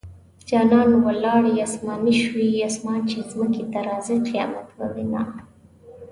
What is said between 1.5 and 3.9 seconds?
اسماني شوې- اسمان چې ځمکې ته